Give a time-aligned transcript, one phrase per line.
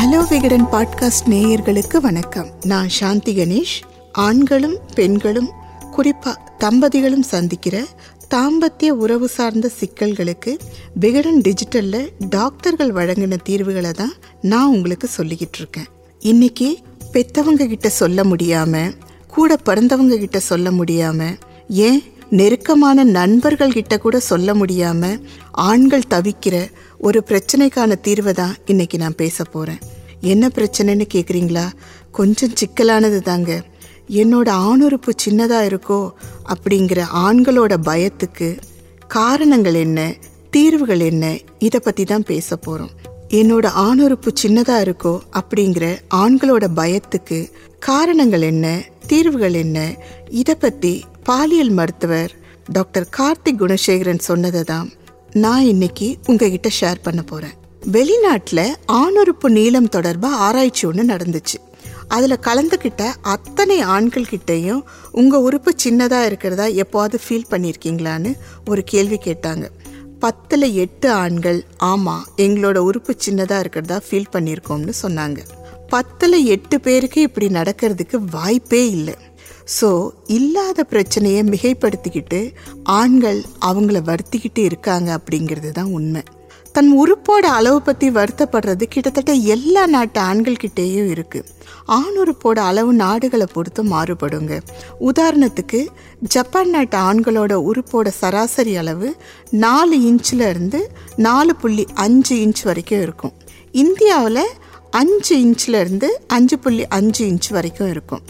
[0.00, 2.50] Hello Vikatan podcast நேயர்களுக்கு வணக்கம்.
[2.64, 3.82] நான் சாந்தி கணேஷ்.
[4.12, 5.50] ஆண்களும் பெண்களும்
[5.96, 7.84] குறிப்பா தம்பதிகளும் சந்திக்கிற
[8.34, 10.58] தாம்பத்திய உறவு சார்ந்த சிக்கல்களுக்கு
[10.94, 15.86] விகடன் டிஜிட்டல்ல டாக்டர்கள் வழங்கின தீர்வுகளை தான் நான் உங்களுக்கு சொல்லிக்கிட்டு இருக்கேன்.
[16.18, 16.78] இன்னைக்கு
[17.12, 18.92] பெத்தவங்க கிட்ட சொல்ல முடியாம
[19.26, 21.38] கூட பிறந்தவங்க கிட்ட சொல்ல முடியாம
[21.68, 25.20] ஏன் நெருக்கமான நண்பர்கள் கிட்ட கூட சொல்ல முடியாம
[25.50, 29.78] ஆண்கள் தவிக்கிற ஒரு பிரச்சனைக்கான தீர்வை தான் இன்னைக்கு நான் பேச போறேன்.
[30.20, 31.72] என்ன பிரச்சனைன்னு கேக்குறீங்களா?
[32.10, 33.62] கொஞ்சம் சிக்கலானது தாங்க.
[34.08, 36.10] என்னோட ஆணுறுப்பு சின்னதா இருக்கோ
[36.48, 38.58] அப்படிங்கிற ஆண்களோட பயத்துக்கு
[39.08, 40.14] காரணங்கள் என்ன?
[40.50, 41.38] தீர்வுகள் என்ன?
[41.58, 42.94] இதை பத்தி தான் பேச போறோம்.
[43.28, 48.84] என்னோட ஆணுறுப்பு சின்னதா இருக்கோ அப்படிங்கிற ஆண்களோட பயத்துக்கு காரணங்கள் என்ன?
[49.06, 49.96] தீர்வுகள் என்ன?
[50.28, 52.32] இதை பத்தி பாலியல் மருத்துவர்
[52.72, 54.92] டாக்டர் கார்த்திக் குணசேகரன் சொன்னதை தான்
[55.32, 57.56] நான் இன்னைக்கு உங்ககிட்ட ஷேர் பண்ண போறேன்.
[57.92, 61.58] வெளிநாட்டில் ஆணுறுப்பு நீளம் தொடர்பாக ஆராய்ச்சி ஒன்று நடந்துச்சு.
[62.08, 68.32] அதில் கலந்துக்கிட்ட அத்தனை ஆண்கள் கிட்டேயும் உங்கள் உறுப்பு சின்னதாக இருக்கிறதா எப்போவாது ஃபீல் பண்ணியிருக்கீங்களான்னு
[68.66, 69.68] ஒரு கேள்வி கேட்டாங்க.
[70.18, 75.38] பத்தில் எட்டு ஆண்கள் ஆமாம் எங்களோட உறுப்பு சின்னதாக இருக்கிறதா ஃபீல் பண்ணியிருக்கோம்னு சொன்னாங்க.
[75.88, 79.14] பத்தில் எட்டு பேருக்கு இப்படி நடக்கிறதுக்கு வாய்ப்பே இல்லை.
[79.76, 79.88] ஸோ
[80.36, 82.40] இல்லாத பிரச்சனையை மிகைப்படுத்திக்கிட்டு
[82.98, 86.22] ஆண்கள் அவங்கள வருத்திக்கிட்டு இருக்காங்க அப்படிங்கிறது தான் உண்மை.
[86.74, 91.48] தன் உறுப்போட அளவு பற்றி வருத்தப்படுறது கிட்டத்தட்ட எல்லா நாட்டு ஆண்கள்கிட்டேயும் இருக்குது
[91.96, 94.52] ஆண் உறுப்போட அளவு நாடுகளை பொறுத்து மாறுபடுங்க.
[95.08, 95.80] உதாரணத்துக்கு
[96.34, 99.10] ஜப்பான் நாட்டு ஆண்களோட உறுப்போட சராசரி அளவு
[99.64, 100.80] நாலு இன்ச்சில் இருந்து
[101.28, 103.34] நாலு புள்ளி அஞ்சு இன்ச் வரைக்கும் இருக்கும்.
[103.82, 104.44] இந்தியாவில்
[104.98, 108.22] அஞ்சு இன்ச்சில் இருந்து அஞ்சு புள்ளி அஞ்சு இன்ச் வரைக்கும் இருக்கும்.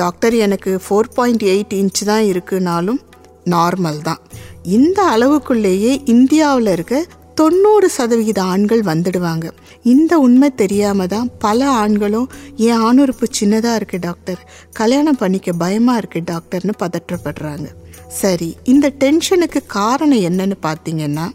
[0.00, 3.00] டாக்டர் எனக்கு ஃபோர் பாயிண்ட் எயிட் இன்ச் தான் இருக்குனாலும்
[3.54, 4.20] நார்மல் தான்.
[4.76, 7.02] இந்த அளவுக்குள்ளேயே இந்தியாவில் இருக்க
[7.40, 9.46] தொண்ணூறு சதவிகித ஆண்கள் வந்துடுவாங்க.
[9.92, 12.28] இந்த உண்மை தெரியாமல் தான் பல ஆண்களும்
[12.66, 14.40] என் ஆணுறுப்பு சின்னதாக இருக்குது டாக்டர்
[14.80, 17.66] கல்யாணம் பண்ணிக்க பயமாக இருக்குது டாக்டர்னு பதற்றப்படுறாங்க.
[18.20, 21.26] சரி இந்த டென்ஷனுக்கு காரணம் என்னன்னு பார்த்தீங்கன்னா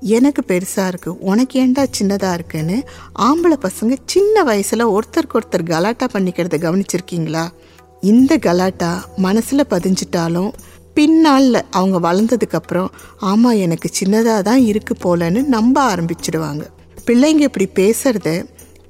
[0.00, 1.18] எனக்கு பெருசாக இருக்கு.
[1.18, 2.84] உனக்கு ஏன்டா சின்னதாக இருக்குன்னு
[3.18, 7.48] ஆம்பளை பசங்க சின்ன வயசில் ஒருத்தருக்கு ஒருத்தர் கலாட்டா பண்ணிக்கிறத கவனிச்சிருக்கீங்களா?
[8.00, 10.50] இந்த கலாட்டா மனசில் பதிஞ்சிட்டாலும்
[10.94, 12.88] பின்னால் அவங்க வளர்ந்ததுக்கப்புறம்
[13.18, 16.66] ஆமாம் எனக்கு சின்னதாக தான் இருக்கு போலன்னு நம்ப ஆரம்பிச்சிடுவாங்க
[17.06, 18.44] பிள்ளைங்க இப்படி பேசுகிறத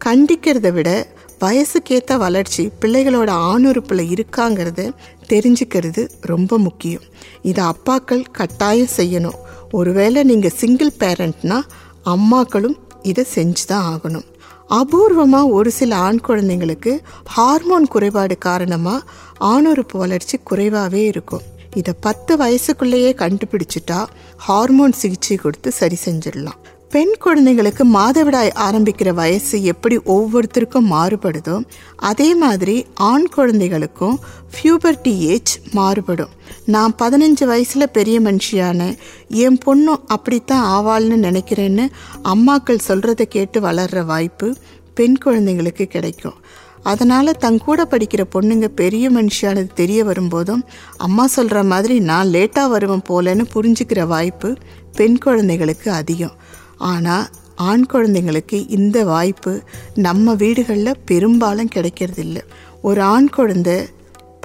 [0.04, 1.06] கண்டிக்கிறத விட
[1.40, 4.90] வயசுக்கேற்ற வளர்ச்சி பிள்ளைகளோட ஆணுறுப்பில் இருக்காங்கிறத
[5.28, 7.02] தெரிஞ்சுக்கிறது ரொம்ப முக்கியம்.
[7.42, 9.38] இதை அப்பாக்கள் கட்டாயம் செய்யணும்.
[9.70, 11.58] ஒருவேளை நீங்கள் சிங்கிள் பேரண்ட்னா
[12.04, 14.26] அம்மாக்களும் இதை செஞ்சு தான் ஆகணும்.
[14.70, 19.06] அபூர்வமாக ஒரு சில ஆண் குழந்தைங்களுக்கு ஹார்மோன் குறைபாடு காரணமாக
[19.40, 21.44] ஆணுறுப்பு வளர்ச்சி குறைவாகவே இருக்கும்.
[21.74, 24.06] இதை பத்து வயசுக்குள்ளேயே கண்டுபிடிச்சிட்டா
[24.36, 26.58] ஹார்மோன் சிகிச்சை கொடுத்து சரி செஞ்சிடலாம்.
[26.90, 31.60] பெண் குழந்தைங்களுக்கு மாதவிடாய் ஆரம்பிக்கிற வயசு எப்படி ஒவ்வொருத்தருக்கும் மாறுபடுதோ
[31.96, 34.20] அதே மாதிரி ஆண் குழந்தைகளுக்கும்
[34.52, 36.32] ஃபியூபர்டி ஏஜ் மாறுபடும்.
[36.74, 38.80] நான் பதினஞ்சு வயசில் பெரிய மனுஷியான.
[39.28, 41.84] என் பொண்ணும் அப்படித்தான் ஆவாள்னு நினைக்கிறேன்னு
[42.24, 44.48] அம்மாக்கள் சொல்கிறத கேட்டு வளர்கிற வாய்ப்பு
[44.94, 46.36] பெண் குழந்தைங்களுக்கு கிடைக்கும்.
[46.82, 50.64] அதனால் தன் கூட படிக்கிற பொண்ணுங்க பெரிய மனுஷியானது தெரிய வரும்போதும்
[50.96, 54.56] அம்மா சொல்கிற மாதிரி நான் லேட்டாக வருவேன் போலன்னு புரிஞ்சுக்கிற வாய்ப்பு
[54.92, 56.36] பெண் குழந்தைகளுக்கு அதிகம்.
[56.76, 59.62] ஆனால் ஆண் குழந்தைங்களுக்கு இந்த வாய்ப்பு
[59.94, 62.40] நம்ம வீடுகளில் பெரும்பாலும் கிடைக்கிறதில்ல.
[62.82, 63.76] ஒரு ஆண் குழந்தை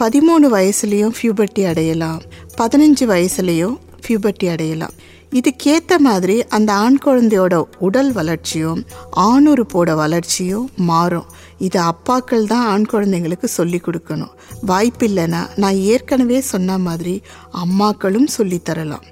[0.02, 2.22] பதிமூணு வயசுலேயும் ஃபியூபர்ட்டி அடையலாம்.
[2.58, 3.78] பதினஞ்சு வயசுலேயும்
[4.08, 4.94] ஃபியூபர்ட்டி அடையலாம்.
[5.32, 8.86] இதுக்கேற்ற மாதிரி அந்த ஆண் குழந்தையோட உடல் வளர்ச்சியும்
[9.18, 11.26] ஆணுறுப்போட வளர்ச்சியும் மாறும்.
[11.58, 14.32] இது அப்பாக்கள் தான் ஆண் குழந்தைங்களுக்கு சொல்லி கொடுக்கணும்.
[14.68, 17.22] வாய்ப்பில்லைன்னா நான் ஏற்கனவே சொன்ன மாதிரி
[17.54, 19.04] அம்மாக்களும் சொல்லித் தரலாம்.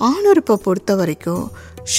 [0.00, 1.50] ஆணுறுப்பை பொறுத்த வரைக்கும்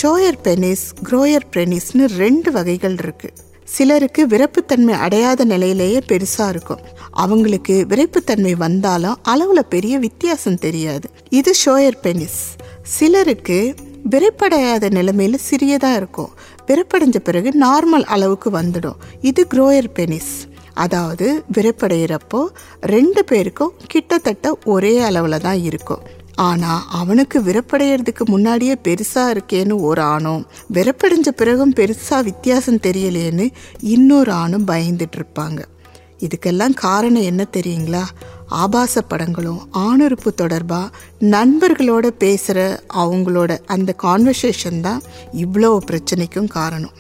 [0.01, 6.81] ஷோயர் பெனிஸ் குரோயர் பெனிஸ்னு ரெண்டு வகைகள் இருக்குது சிலருக்கு விரைப்புத்தன்மை அடையாத நிலையிலேயே பெருசாக இருக்கும்.
[7.24, 11.07] அவங்களுக்கு விரைப்புத்தன்மை வந்தாலும் அளவில் பெரிய வித்தியாசம் தெரியாது.
[11.40, 12.41] இது ஷோயர் பெனிஸ்.
[12.97, 13.59] சிலருக்கு
[14.12, 16.31] விரைப்படையாத நிலைமையில் சிறியதாக இருக்கும்.
[16.68, 19.00] விரைப்படைஞ்ச பிறகு நார்மல் அளவுக்கு வந்துடும்.
[19.21, 20.33] இது குரோயர் பெனிஸ்.
[20.74, 22.42] அதாவது விரைப்படைகிறப்போ
[22.94, 26.04] ரெண்டு பேருக்கும் கிட்டத்தட்ட ஒரே அளவில் தான் இருக்கும்.
[26.47, 30.44] ஆனால் அவனுக்கு விரப்படைகிறதுக்கு முன்னாடியே பெருசாக இருக்கேன்னு ஒரு ஆணும்.
[30.74, 33.47] விரப்படைஞ்ச பிறகும் பெருசாக வித்தியாசம் தெரியலையேன்னு
[33.95, 35.59] இன்னொரு ஆணும் பயந்துட்டு இருப்பாங்க.
[36.25, 38.03] இதுக்கெல்லாம் காரணம் என்ன தெரியுங்களா?
[38.62, 40.94] ஆபாச படங்களும் ஆணுறுப்பு தொடர்பாக
[41.36, 42.59] நண்பர்களோட பேசுகிற
[43.01, 45.03] அவங்களோட அந்த கான்வர்சேஷன் தான்
[45.44, 46.95] இவ்வளோ பிரச்சனைக்கும் காரணம்.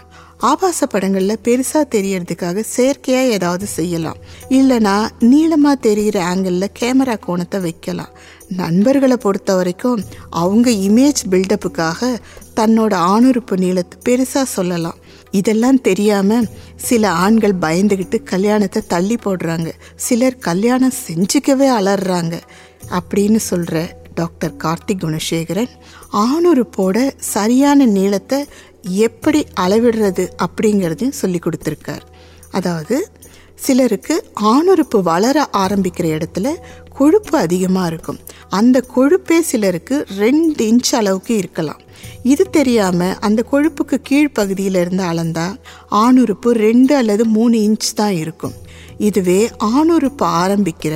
[0.49, 4.19] ஆபாச படங்களில் பெருசாக தெரியறதுக்காக செயற்கையாக ஏதாவது செய்யலாம்.
[4.49, 4.93] இல்லைனா
[5.31, 8.13] நீளமாக தெரிகிற ஆங்கிளில் கேமரா கோணத்தை வைக்கலாம்.
[8.49, 12.17] நண்பர்களை பொறுத்த வரைக்கும் அவங்க இமேஜ் பில்டப்புக்காக
[12.55, 14.97] தன்னோட ஆணுறுப்பு நீளத்தை பெருசாக சொல்லலாம்.
[15.31, 19.71] இதெல்லாம் தெரியாமல் சில ஆண்கள் பயந்துக்கிட்டு கல்யாணத்தை தள்ளி போடுறாங்க.
[19.95, 22.41] சிலர் கல்யாணம் செஞ்சுக்கவே அலறாங்க.
[22.99, 25.69] அப்படின்னு சொல்கிற டாக்டர் கார்த்திக் குணசேகரன்
[26.13, 28.45] ஆணுறுப்போட சரியான நீளத்தை
[28.81, 32.05] எப்படி அளவிடுறது அப்படிங்கிறதையும் சொல்லி கொடுத்துருக்கார்.
[32.51, 33.09] அதாவது
[33.65, 34.15] சிலருக்கு
[34.53, 36.47] ஆணுறுப்பு வளர ஆரம்பிக்கிற இடத்துல
[36.97, 38.19] கொழுப்பு அதிகமாக இருக்கும்.
[38.49, 41.81] அந்த கொழுப்பே சிலருக்கு ரெண்டு இன்ச் அளவுக்கு இருக்கலாம்.
[42.23, 45.55] இது தெரியாமல் அந்த கொழுப்புக்கு கீழ்ப்பகுதியில் இருந்து அளந்தால்
[46.03, 48.55] ஆணுறுப்பு ரெண்டு அல்லது மூணு இன்ச் தான் இருக்கும்.
[49.07, 49.39] இதுவே
[49.77, 50.95] ஆணுறுப்பு ஆரம்பிக்கிற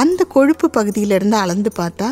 [0.00, 2.08] அந்த கொழுப்பு பகுதியிலிருந்து அளந்து பார்த்தா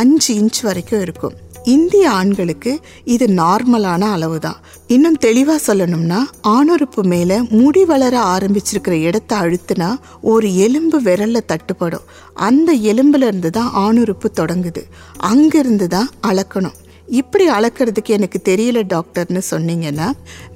[0.00, 1.36] அஞ்சு இன்ச் வரைக்கும் இருக்கும்.
[1.74, 2.72] இந்திய ஆண்களுக்கு
[3.14, 4.58] இது நார்மலான அளவு தான்
[4.94, 6.20] இன்னும் தெளிவாக சொல்லணும்னா
[6.54, 9.90] ஆணுறுப்பு மேலே முடி வளர ஆரம்பிச்சிருக்கிற இடத்த அழுத்துனா
[10.32, 12.06] ஒரு எலும்பு விரலில் தட்டுப்படும்.
[12.48, 14.84] அந்த எலும்புலேருந்து தான் ஆணுறுப்பு தொடங்குது.
[15.30, 16.76] அங்கிருந்து தான் அளக்கணும்.
[17.20, 20.08] இப்படி அளக்கிறதுக்கு எனக்கு தெரியல டாக்டர்னு சொன்னீங்கன்னா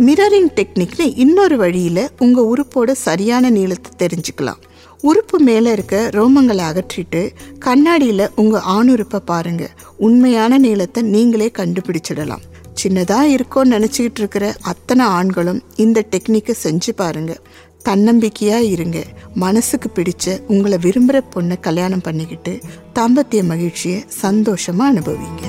[0.06, 4.60] மிரரிங் டெக்னிக்னு இன்னொரு வழியில் உங்கள் உறுப்போட சரியான நீளத்தை தெரிஞ்சுக்கலாம்.
[5.08, 7.20] உறுப்பு மேலே இருக்க ரோமங்களை அகற்றிட்டு
[7.58, 12.44] கண்ணாடியில் உங்கள் ஆணுறுப்பை பாருங்கள் உண்மையான நீளத்தை நீங்களே கண்டுபிடிச்சிடலாம்.
[12.82, 17.42] சின்னதாக இருக்கோன்னு நினச்சிக்கிட்டு இருக்கிற அத்தனை ஆண்களும் இந்த டெக்னிக்கை செஞ்சு பாருங்கள்
[17.88, 18.98] தன்னம்பிக்கையாக இருங்க.
[19.34, 22.54] மனசுக்கு பிடிச்ச உங்களை விரும்புகிற பொண்ணை கல்யாணம் பண்ணிக்கிட்டு
[22.98, 25.44] தாம்பத்திய மகிழ்ச்சியை சந்தோஷமாக அனுபவிங்க.